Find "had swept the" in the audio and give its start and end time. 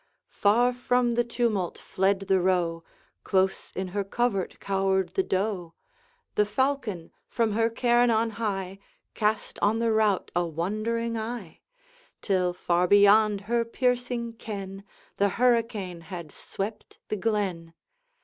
16.01-17.15